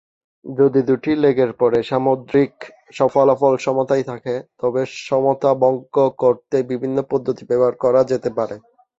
যদি 0.45 0.79
দুটি 0.89 1.11
লেগের 1.23 1.51
পরে 1.53 1.79
সামগ্রিক 1.83 2.53
ফলাফল 3.09 3.53
সমতায় 3.57 4.03
থাকে, 4.03 4.35
তবে 4.61 4.81
সমতা 5.01 5.51
ভঙ্গ 5.61 5.83
করতে 6.19 6.57
বিভিন্ন 6.71 6.97
পদ্ধতি 7.11 7.43
ব্যবহার 7.49 7.75
করা 7.83 8.01
যেতে 8.11 8.29
পারে। 8.37 8.55